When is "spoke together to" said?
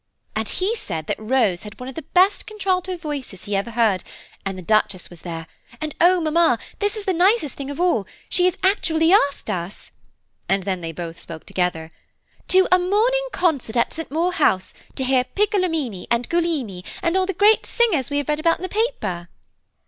11.19-12.67